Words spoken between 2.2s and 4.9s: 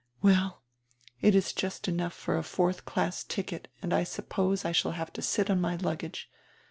a fourth class ticket and I suppose I